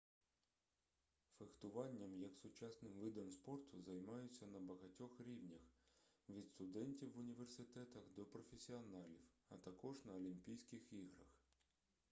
[1.37, 5.61] фехтуванням як сучасним видом спорту займаються на багатьох рівнях
[6.29, 9.19] від студентів в університетах до професіоналів
[9.49, 11.27] а також на олімпійських іграх